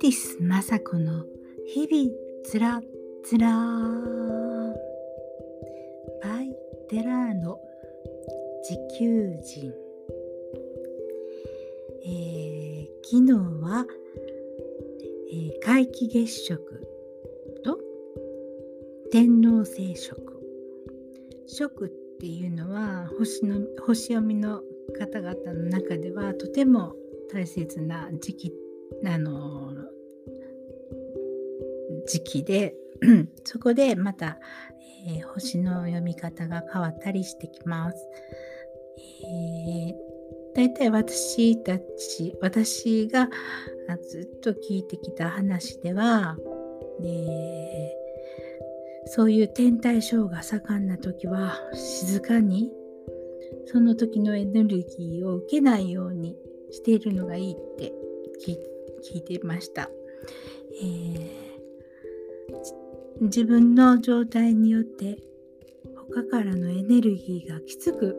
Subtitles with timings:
[0.00, 1.24] ティス雅子の
[1.66, 2.10] 日々
[2.44, 2.82] つら
[3.22, 3.48] つら。
[6.22, 6.56] バイ
[6.88, 7.58] テラーの
[8.62, 9.72] 地球人、
[12.04, 13.32] えー、昨日
[13.62, 13.86] は、
[15.30, 16.60] えー、皆既月食
[17.62, 17.78] と
[19.12, 20.20] 天王星食。
[21.46, 21.88] 食っ
[22.18, 24.62] ていうのは星の星読みの
[24.98, 26.94] 方々の中ではとても
[27.32, 28.63] 大切な時期
[29.04, 29.74] あの
[32.06, 32.74] 時期で
[33.44, 34.38] そこでまた、
[35.06, 37.98] えー、星の読み方が変わったりしてきます。
[39.26, 39.94] えー、
[40.54, 43.28] 大体私たち私が
[44.08, 46.36] ずっと聞いてきた話では、
[47.02, 52.72] えー、そういう天体ショーが盛んな時は静かに
[53.66, 56.36] その時のエネルギーを受けないように
[56.70, 57.92] しているのがいいって
[58.46, 58.73] 聞いて
[59.10, 59.90] 聞いてました。
[60.82, 61.44] えー
[63.20, 65.18] 自分の状態によって
[66.10, 68.16] 他からのエネルギーがきつく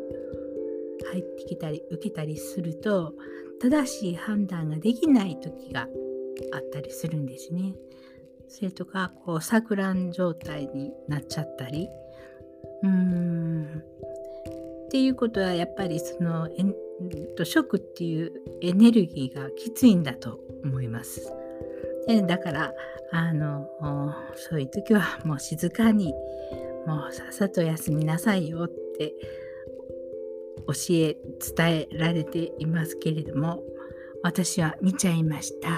[1.12, 3.14] 入ってきたり受けたりすると
[3.62, 5.82] 正しい判断ができない時が
[6.54, 7.76] あったりするんですね。
[8.48, 11.90] それとかこう錯乱状態になっちゃったり
[12.84, 13.84] うーん
[14.86, 16.64] っていうことはやっぱりそのえ
[17.36, 21.32] と食っていうエネルギーがきついんだと思います。
[22.08, 22.74] でだから
[23.12, 23.68] あの
[24.36, 26.14] そういう時はもう静かに
[26.86, 29.14] もうさっさと休みなさいよって
[30.68, 31.18] 教え
[31.56, 33.64] 伝えられていますけれども
[34.24, 35.70] 私は見ちゃいました。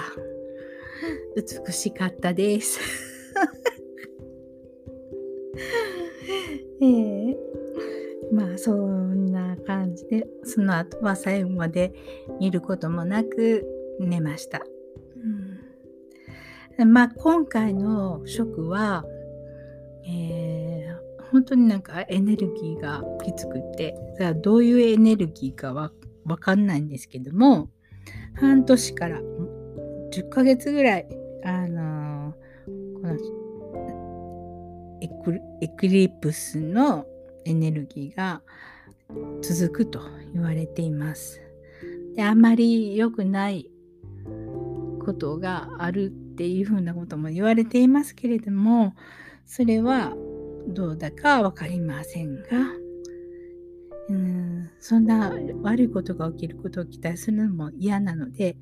[1.36, 2.80] 美しかったです。
[6.80, 7.47] えー、
[8.32, 11.92] まあそんな感じでその後は最後まで
[12.40, 13.66] 見ることもなく
[14.00, 14.60] 寝ました、
[16.78, 16.92] うん。
[16.92, 19.04] まあ、今回の食は、
[20.06, 23.96] えー、本当になんかエネルギーがきつくて
[24.42, 25.90] どういうエネルギーかわ
[26.38, 27.68] かんないんですけども
[28.34, 29.20] 半年から
[30.12, 31.08] 10ヶ月ぐらい
[31.44, 33.14] あのー、この
[35.00, 37.06] エクエクリプスの
[37.48, 38.42] エネルギーが
[39.42, 40.00] 続くと
[40.32, 41.40] 言われています。
[42.14, 43.70] であまり良くない
[45.04, 48.94] ことがあるっていうふうなことも言われていますけれども
[49.46, 50.14] それは
[50.68, 52.48] どうだか分かりませんが
[54.08, 55.32] うんそんな
[55.62, 58.56] 悪いことが起きることを期待するのも嫌なので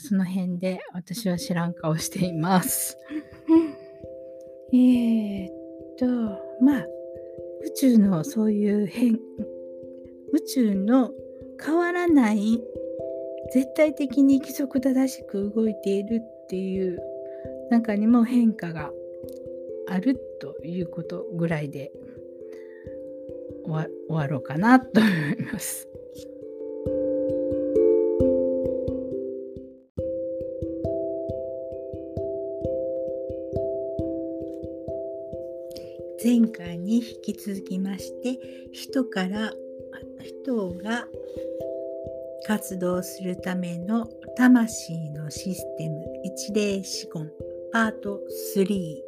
[0.00, 2.98] その辺で私は知らん顔しています。
[4.72, 5.50] えー、っ
[5.98, 6.06] と
[6.62, 6.86] まあ
[7.62, 9.18] 宇宙のそういう変
[10.32, 11.12] 宇宙の
[11.62, 12.62] 変わらない
[13.52, 16.98] 絶対的に規則正しく動いているっていう
[17.70, 18.90] 中にも変化が
[19.88, 21.92] あるということぐらいで
[23.64, 25.89] 終わろうかなと思います。
[36.22, 38.38] 前回に引き続きまして
[38.72, 39.54] 人から
[40.22, 41.06] 人が
[42.46, 47.24] 活動するための魂のシステム一例思考
[47.72, 48.20] パート
[48.54, 48.98] 3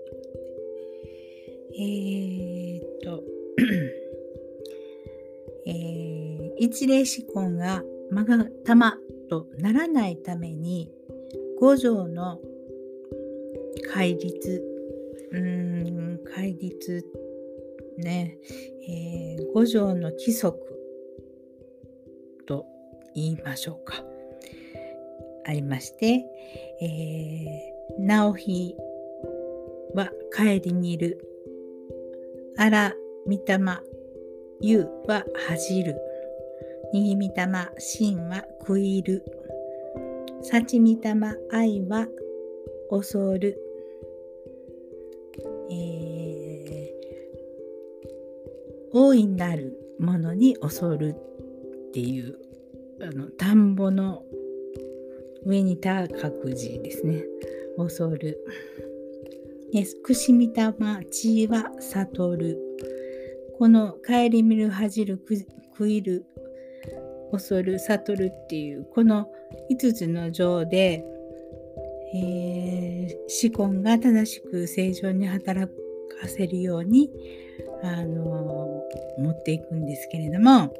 [1.74, 3.22] えー、っと
[5.66, 8.98] えー、一例思考がまがたま
[9.28, 10.90] とならないために
[11.60, 12.40] 五条の
[13.92, 14.71] 戒律
[15.32, 17.04] うん戒律
[17.98, 18.38] ね、
[18.88, 20.58] えー、五条の規則
[22.46, 22.66] と
[23.14, 24.02] 言いましょうか。
[25.44, 26.24] ありまして、
[26.80, 28.76] えー、直日
[29.94, 31.18] は帰り見る。
[32.56, 32.94] あら、
[33.26, 33.80] みたま、
[34.60, 35.96] ゆは恥じる。
[36.92, 39.24] にぎみたま、しんは食いる。
[40.42, 42.06] さちみたま、愛は
[42.90, 43.61] 恐る。
[48.92, 51.14] 大いなるものに恐る
[51.88, 52.38] っていう
[53.02, 54.22] あの田んぼの
[55.44, 57.24] 上に高く字ですね。
[57.76, 58.38] 恐る。
[60.04, 62.58] くしみたまちは悟る。
[63.58, 65.20] この帰り見る恥じる
[65.72, 66.26] 食いる
[67.32, 69.26] 恐る悟るっていうこの
[69.70, 71.04] 5つの情で、
[72.14, 77.10] えー、思考が正しく正常に働かせるように
[77.82, 78.71] あの
[79.18, 80.74] 持っていくんですけれども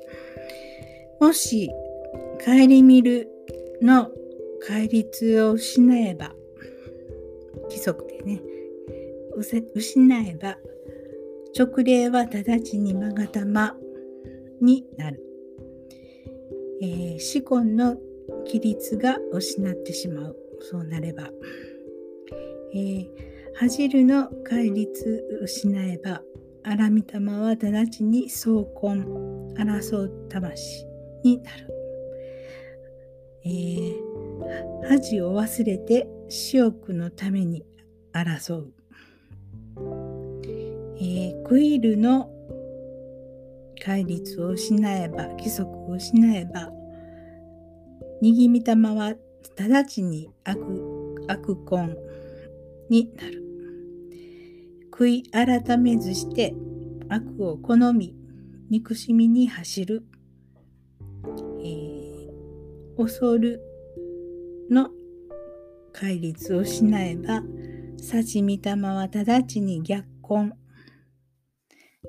[1.20, 1.70] もし
[2.44, 3.29] 帰り見る
[3.81, 4.11] の
[4.67, 6.32] 戒律を失えば
[7.64, 8.41] 規則でね
[9.75, 10.59] 失えば
[11.59, 13.76] 直令は直ちに勾玉
[14.61, 15.23] になる、
[16.81, 17.97] えー、思考の
[18.47, 20.37] 規律が失ってしまう。
[20.62, 21.29] そうなれば、
[22.73, 23.09] えー、
[23.55, 26.23] 恥じるの戒律失えば
[26.64, 27.03] 荒御霊
[27.41, 29.05] は直ちに総根
[29.62, 30.87] 争う魂
[31.25, 31.69] になる、
[33.44, 37.64] えー、恥を忘れて私欲のために
[38.12, 38.73] 争う、
[40.99, 42.31] えー、クイルの
[43.85, 46.70] 戒律を失えば規則を失えば
[48.23, 49.14] 握み玉は
[49.59, 50.61] 直ちに悪
[51.29, 51.97] 悪根
[52.88, 53.42] になる。
[54.93, 56.55] 悔い改めずして
[57.09, 58.15] 悪を好み
[58.71, 60.05] 憎しみに走る、
[61.61, 63.61] えー、恐る
[64.71, 64.91] の
[65.93, 67.43] 戒律を失えば
[67.99, 70.53] 幸御霊は直ちに逆根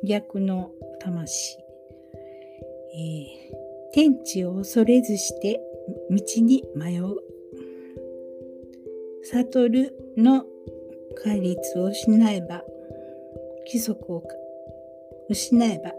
[0.06, 0.69] 逆の
[1.00, 1.57] 魂、
[2.95, 5.59] えー、天地を恐れずして
[6.09, 7.15] 道に迷う。
[9.24, 10.44] 悟るの
[11.24, 12.63] 戒律を失えば
[13.65, 14.24] 規則を
[15.30, 15.92] 失えば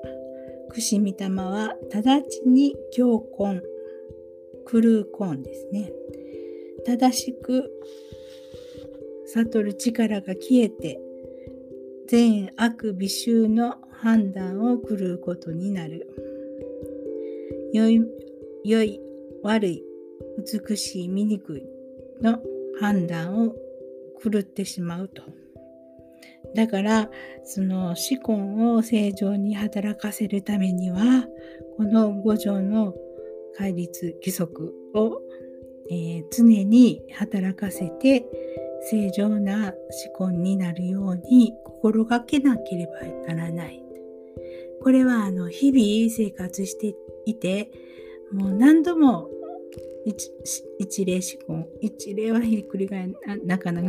[0.70, 3.60] くしみたまは直ちに強根
[4.70, 5.92] 狂う根ですね
[6.86, 7.70] 正しく
[9.26, 11.00] 悟る力が消えて
[12.08, 16.08] 善悪美醜の判断を狂うことになる
[17.72, 18.00] 良い
[18.64, 19.00] 良い
[19.42, 19.82] 悪い
[20.68, 21.66] 美しい醜い
[22.22, 22.38] の
[22.80, 23.54] 判断を
[24.22, 25.22] 狂ってしまうと。
[26.54, 27.10] だから
[27.44, 31.26] その思考を正常に働かせるためには
[31.76, 32.94] この五条の
[33.56, 35.20] 戒律規則を、
[35.90, 38.24] えー、常に働かせて
[38.90, 39.72] 正常な思
[40.16, 43.82] 考になるように心がけなければならない。
[44.82, 47.70] これはあの日々生活していて
[48.32, 49.30] もう何度も
[50.04, 53.10] 一例思考一例はひっくり返
[53.44, 53.88] なかなか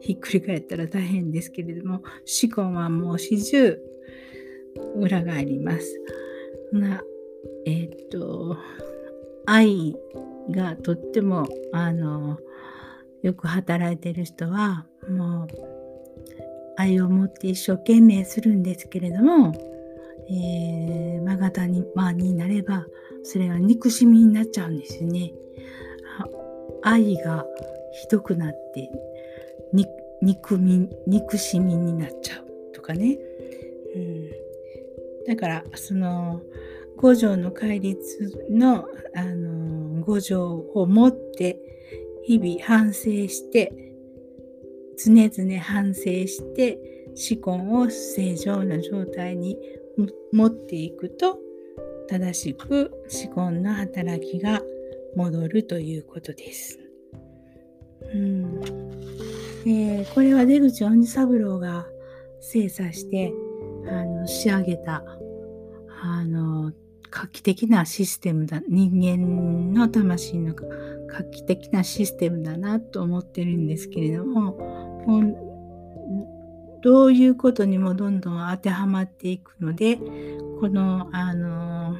[0.00, 2.02] ひっくり返ったら大変ですけれども
[2.42, 3.78] 思考はもう始終
[4.96, 6.00] 裏があります。
[6.72, 7.02] な
[7.66, 8.56] えっ、と
[9.46, 9.94] 愛
[10.50, 12.38] がとってもあの
[13.22, 15.48] よく働いてる人はもう
[16.76, 19.52] 愛を持って一生懸命するんですけれども、
[20.28, 22.86] えー、まがたに,、まあ、になれば
[23.22, 25.32] それが憎しみになっちゃうんですよね。
[26.82, 27.46] 愛が
[27.92, 28.90] ひどくなって
[30.20, 33.18] 憎み憎しみになっちゃうとかね、
[33.94, 34.30] うん、
[35.26, 36.42] だからその
[36.96, 41.58] 五条の戒律のあの五条を持って
[42.24, 43.72] 日々反省して
[44.96, 46.78] 常々反省して
[47.30, 49.58] 思考を正常な状態に
[50.32, 51.38] 持っていくと
[52.08, 52.92] 正しく
[53.24, 54.60] 思考の働きが
[55.16, 56.78] 戻るということです。
[58.12, 58.60] うん
[59.66, 61.86] えー、これは出口鬼三郎が
[62.40, 63.32] 精査して
[63.88, 65.02] あの仕上げた
[66.02, 66.72] あの
[67.10, 74.58] 画期的なシステムだ人間の魂の画期的なシステムだなと思ってるんですけれども
[76.84, 79.96] どういうことにもどんどん当てはまっていくので
[80.60, 81.96] このあの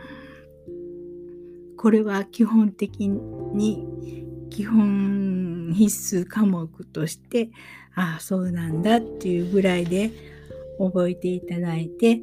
[1.79, 7.49] これは基本的に基本必須科目として
[7.95, 10.11] ああそうなんだっていうぐらいで
[10.79, 12.21] 覚えていただいて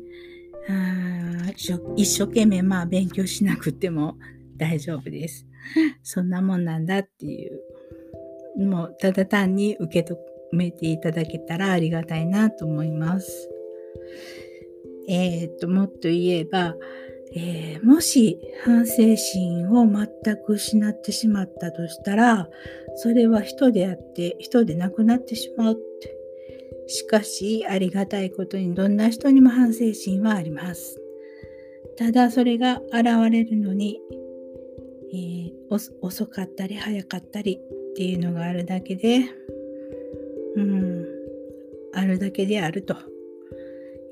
[0.70, 1.50] あ
[1.96, 4.18] 一生懸命まあ勉強しなくても
[4.56, 5.48] 大丈夫です。
[6.04, 7.60] そんなもんなんだっていう
[8.60, 10.04] もうただ単に受け
[10.54, 13.50] 止めていただけたらありがたいなと思います。
[15.08, 16.76] えっ、ともっと言えば
[17.34, 20.08] えー、もし反省心を全
[20.44, 22.50] く失ってしまったとしたら、
[22.96, 26.18] それは人であって人でなくなってしまうって。
[26.88, 31.00] しかし、ありがたいことにどんな人にも反省心はあります。
[31.98, 34.02] ただそれが現れるのに、
[35.14, 39.22] えー、遅かったり早かったりっていうのがあるだけで、
[40.56, 41.06] うん、
[41.94, 42.96] あるだけであると。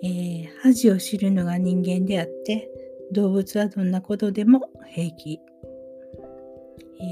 [0.02, 2.70] えー、恥を知るのが人間であって、
[3.12, 5.40] 動物はどんなことでも平気。
[7.02, 7.04] え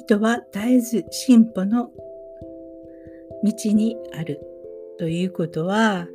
[0.00, 1.90] ー、人は絶えず進歩の
[3.42, 4.40] 道にある
[4.98, 6.08] ということは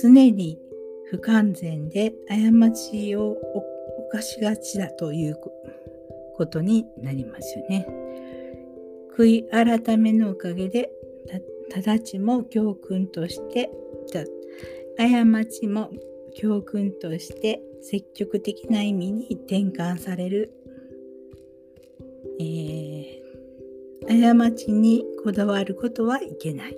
[0.00, 0.58] 常に
[1.10, 3.36] 不完全で過ちを
[4.10, 5.36] 犯しがちだという
[6.36, 7.86] ことになりますよね。
[9.16, 10.90] 悔い改めのおかげで
[11.74, 13.70] 直ちも教訓として
[14.96, 15.90] 過ちも
[16.34, 20.52] 教訓として積極的な意味に転換される、
[22.40, 26.76] えー、過ちにこだわることはいけない。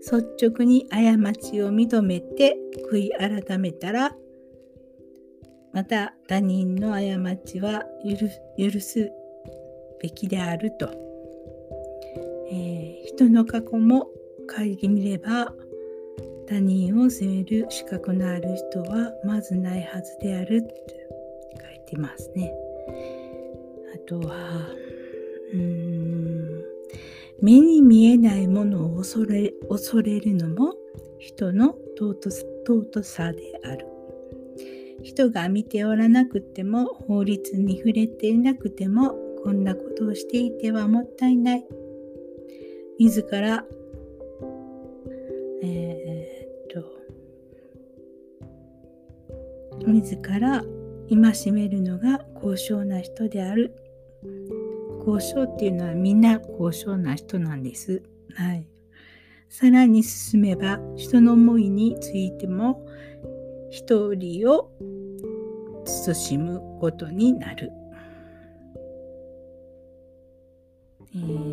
[0.00, 2.56] 率直に過ちを認めて
[2.90, 4.16] 悔い改めたら
[5.72, 7.84] また他人の過ちは
[8.58, 9.12] 許す
[10.00, 10.90] べきであると、
[12.50, 14.10] えー、人の過去も
[14.46, 15.54] 顧みれば
[16.46, 21.08] 他人を責める資格のある人はまずないはずであるって
[21.58, 22.52] 書いてますね。
[23.94, 24.68] あとは、
[25.54, 26.64] うーん、
[27.40, 30.74] 目に見えないものを恐れ恐れるのも
[31.18, 33.86] 人の尊さである。
[35.02, 41.66] 人が見ておらなくても法律に触れていなくてもこんなことをしていてはもったいない。
[42.98, 43.64] 自ら、
[45.62, 46.82] えー、っ
[49.78, 50.64] と、自ら
[51.08, 53.72] 戒めるのが高尚な人である。
[55.04, 58.02] 高尚っていうのはみんな高尚な人なんです。
[58.34, 58.66] はい。
[59.48, 62.84] さらに進めば人の思いについても
[63.70, 64.72] 一人を
[65.86, 67.70] 慎むことになる。
[71.14, 71.47] えー、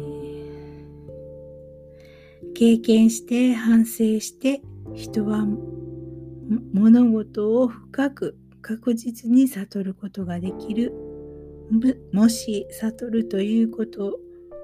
[2.53, 4.61] 経験して反省して
[4.93, 5.45] 人は
[6.73, 10.93] 物事を深く確実に悟ることができる。
[12.13, 14.19] もし悟るということ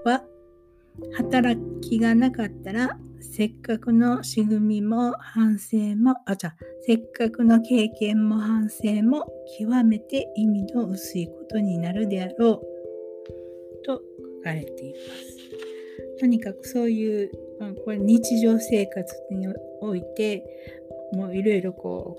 [0.06, 0.24] は
[1.14, 9.26] 働きがなかったらせっかくの仕組みも反省もあじゃせっかくの経験も反省も
[9.60, 14.02] 極めて意味の薄いことになるであろうと
[14.38, 16.20] 書かれています。
[16.20, 19.48] とにかくそういう、まあ、これ日常生活に
[19.82, 20.44] おいて
[21.14, 22.18] もういろいろこ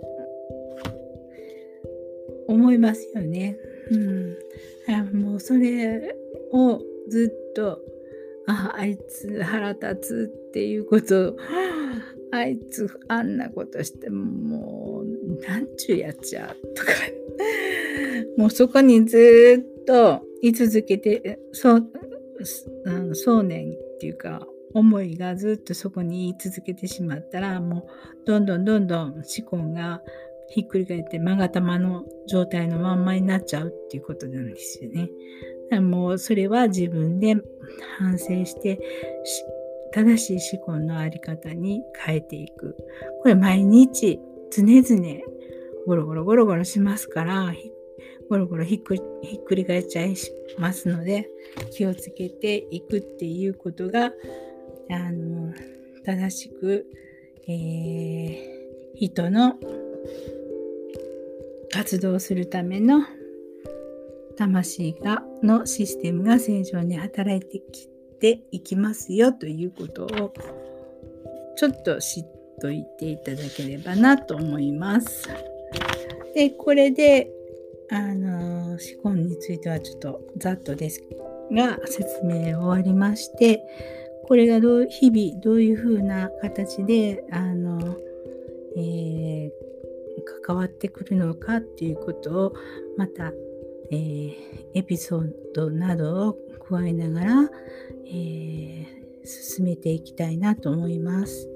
[2.47, 3.57] う思いますよね。
[3.91, 4.37] うん、
[4.89, 6.15] あもうそれ
[6.53, 7.81] をずっと
[8.47, 11.37] ああいつ腹立つっていうこと
[12.31, 16.93] あいつあんなことしてもうなんちゅうやっちゃうとか
[18.37, 21.85] もうそこにずっと居続けてそう
[23.15, 27.87] 想念っていうか思いがずっとそこに言い続けてしまったらも
[28.23, 30.03] うどんどんどんどん思考が
[30.49, 35.11] ひっくり返って勾玉の状態のまんまになっちゃうっていうことなんですよね。
[35.81, 37.37] もうそれは自分で
[37.99, 38.79] 反省して
[39.95, 42.77] 正しい思考のあり方に変えていく。
[43.23, 45.23] これ毎日常々
[45.87, 47.55] ゴロゴロゴロゴロしますから
[48.29, 50.15] ゴロゴロひっくりひっくり返っちゃい
[50.59, 51.29] ますので
[51.71, 54.13] 気をつけていくっていうことが
[54.93, 55.53] あの
[56.05, 56.87] 正しく、
[57.49, 59.57] えー、人の
[61.73, 63.03] 活動するための
[64.37, 67.89] 魂がのシステムが正常に働いてき
[68.21, 70.33] ていきますよということを
[71.57, 72.25] ちょっと知っ
[72.61, 75.29] といていただければなと思います。
[76.35, 77.31] で、これで、
[77.91, 81.03] あの、思考についてはちょっとざっとです
[81.51, 83.63] が説明終わりまして、
[84.27, 87.97] これがどう日々どういうふうな形で、あの、
[88.77, 92.55] えー、関わってくるのかっていうことを
[92.97, 93.33] また
[93.93, 94.35] えー、
[94.75, 97.51] エピソードなどを加えながら、
[98.07, 101.47] えー、進めていきたいなと思います。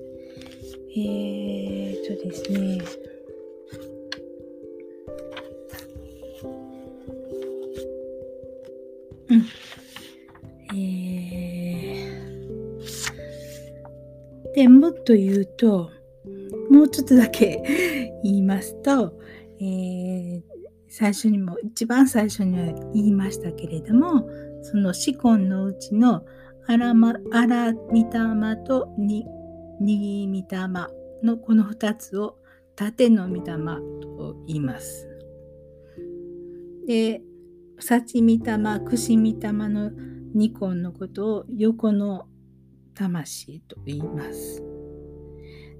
[0.90, 2.78] えー、とですね。
[9.30, 9.46] うん。
[10.78, 11.45] え
[14.56, 15.90] でもっと言うと、
[16.70, 17.62] もうちょっとだけ
[18.24, 19.12] 言いますと、
[19.60, 20.42] えー、
[20.88, 24.26] 最初にも一番最初には言いましたけれども
[24.62, 26.24] その四根のうちの
[26.66, 29.26] アラマアラミタマとニ
[29.78, 30.88] ニミタマ
[31.22, 32.38] のこの2つを
[32.76, 35.06] 縦のミタマと言います。
[36.86, 37.22] で、
[37.78, 39.90] サチミタマ、クシミタマの
[40.34, 42.26] ニコンのことを横の
[42.96, 44.62] 魂と言います。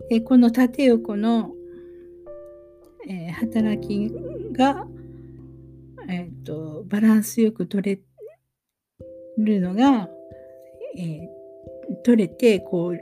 [0.08, 1.52] でこの縦横の、
[3.08, 4.10] えー、働き
[4.52, 4.86] が
[6.08, 8.00] えーと、バランスよく取れ
[9.38, 10.08] るのが、
[10.96, 12.98] えー、取れてこうい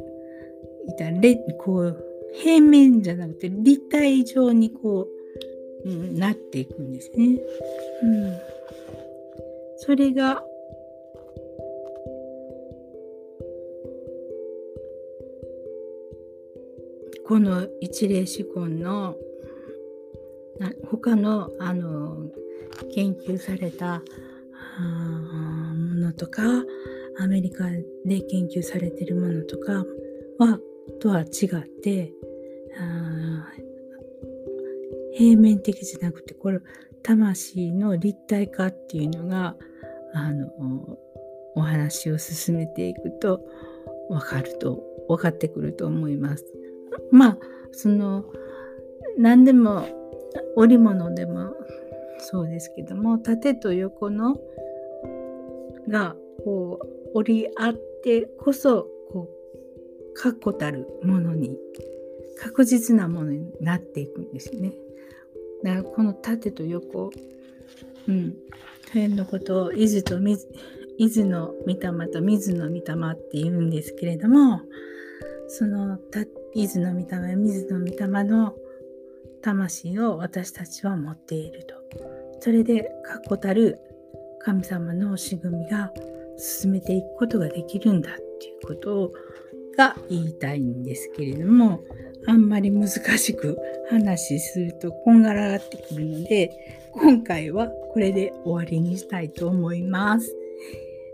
[0.99, 5.07] たレこう平面じゃなくて立体状にこ
[5.85, 7.39] う、うん、なっていくんですね。
[8.03, 8.39] うん、
[9.77, 10.43] それが
[17.27, 19.17] この一例思考の
[20.91, 22.31] 他のあの
[22.95, 24.03] 研究された
[24.79, 26.43] ものとか
[27.19, 27.65] アメリカ
[28.05, 29.85] で研究されてるものとか
[30.39, 30.59] は
[31.01, 32.13] とは違って
[35.15, 36.61] 平面的じゃなくてこれ
[37.03, 39.57] 魂の立体化っていうのが
[40.13, 40.49] あの
[41.55, 43.41] お話を進めていくと
[44.09, 46.45] 分かると分かってくると思います。
[47.11, 47.39] まあ
[47.73, 48.25] その
[49.17, 49.87] 何でも
[50.57, 51.55] 織物でも
[52.19, 54.37] そうですけども縦と横の
[55.89, 56.81] がこ
[57.15, 61.59] う折り合ってこそこう確固たるものに
[62.39, 64.73] 確実なものになっていくんですね。
[65.63, 67.11] だからこの縦と横、
[68.09, 68.35] うん、
[68.89, 70.49] 辺のことを伊豆と水
[70.99, 74.61] 伊豆の御霊と水の御霊って言うんですけれども
[75.49, 75.99] その
[76.55, 78.55] 伊豆の御霊水の御霊の
[79.43, 81.75] 魂を私たちは持っていると。
[82.41, 83.79] それで確固たる
[84.41, 85.91] 神様の仕組みが
[86.37, 89.13] 進めていくことができるんだっていうことを
[89.77, 91.83] が言いたいんですけれども
[92.27, 93.59] あんまり難しく
[93.91, 96.51] 話しするとこんがらがってくるので
[96.93, 100.35] 今回はこれで終わりにしたいと思います。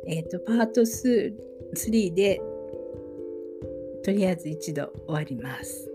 [0.06, 2.40] えっ、ー、とパート3で
[4.10, 5.88] とりあえず一度終わります。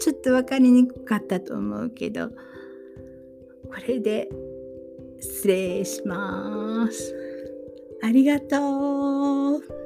[0.00, 2.34] ちょっと分かりにくかったと思うけど、こ
[3.86, 4.28] れで
[5.20, 7.14] 失礼します。
[8.02, 9.83] ありがとう。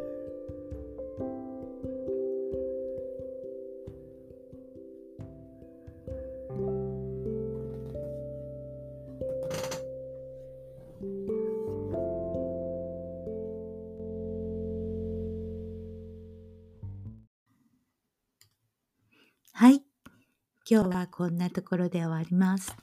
[20.70, 22.76] 今日はこんなところで終わります。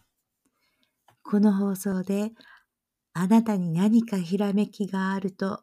[1.22, 2.32] この放送で
[3.14, 5.62] あなたに何かひらめきがあると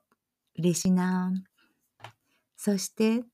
[0.56, 1.32] 嬉しいな。
[2.56, 3.24] そして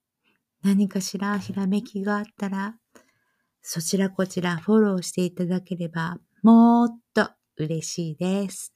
[0.62, 2.77] 何かしらひらめきがあったら
[3.61, 8.72] そちらこちらフォローしていただければもっと嬉しいです。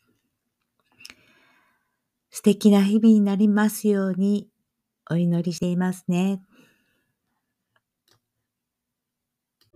[2.29, 4.51] 素敵な日々になりますように
[5.11, 6.43] お祈りしていますね。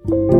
[0.05, 0.36] you